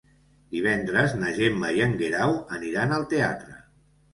Divendres 0.55 1.13
na 1.23 1.33
Gemma 1.35 1.71
i 1.81 1.83
en 1.87 1.95
Guerau 2.01 2.35
aniran 2.59 2.97
al 2.99 3.07
teatre. 3.13 3.63